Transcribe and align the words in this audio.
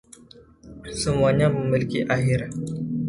Semuanya 1.01 1.45
memiliki 1.55 1.99
akhir. 2.15 2.41